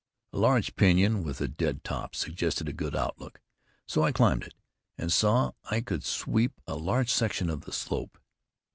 [0.33, 3.39] A large pinyon, with a dead top, suggested a good outlook,
[3.85, 4.55] so I climbed it,
[4.97, 8.17] and saw I could sweep a large section of the slope.